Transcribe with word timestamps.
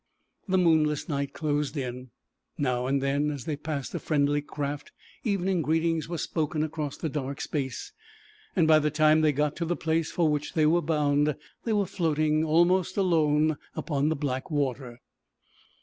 The 0.47 0.57
moonless 0.57 1.07
night 1.07 1.31
closed 1.31 1.77
in. 1.77 2.09
Now 2.57 2.87
and 2.87 3.03
then, 3.03 3.29
as 3.29 3.45
they 3.45 3.55
passed 3.55 3.93
a 3.93 3.99
friendly 3.99 4.41
craft, 4.41 4.91
evening 5.23 5.61
greetings 5.61 6.09
were 6.09 6.17
spoken 6.17 6.63
across 6.63 6.97
the 6.97 7.07
dark 7.07 7.39
space. 7.39 7.93
By 8.55 8.79
the 8.79 8.89
time 8.89 9.21
they 9.21 9.31
got 9.31 9.55
to 9.57 9.65
the 9.65 9.75
place 9.75 10.11
for 10.11 10.27
which 10.27 10.53
they 10.53 10.65
were 10.65 10.81
bound 10.81 11.35
they 11.65 11.73
were 11.73 11.85
floating 11.85 12.43
almost 12.43 12.97
alone 12.97 13.57
upon 13.75 14.09
the 14.09 14.15
black 14.15 14.49
water. 14.49 14.99